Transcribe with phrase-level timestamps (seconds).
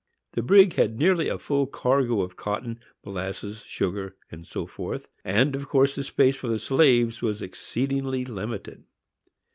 [0.31, 4.65] The brig had nearly a full cargo of cotton, molasses, sugar, &c.,
[5.23, 8.85] and, of course, the space for the slaves was exceedingly limited.